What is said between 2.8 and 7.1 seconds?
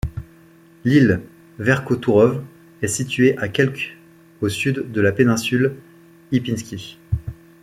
est située à quelque au sud de la péninsule Ilpinski.